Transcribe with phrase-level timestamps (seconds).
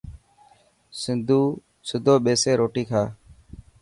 [1.89, 3.03] سڌو ٻيسي روٽي کا.